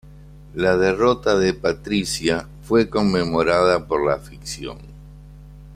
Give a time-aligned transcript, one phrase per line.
[0.55, 4.79] La derrota de Patrícia fue conmemorada por la afición.